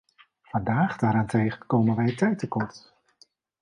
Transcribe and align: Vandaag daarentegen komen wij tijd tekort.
Vandaag 0.43 0.97
daarentegen 0.97 1.65
komen 1.67 1.95
wij 1.95 2.15
tijd 2.15 2.39
tekort. 2.39 2.93